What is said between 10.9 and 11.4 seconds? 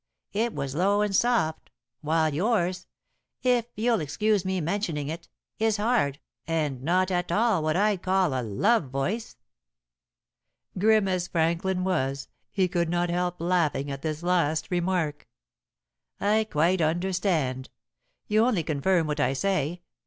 as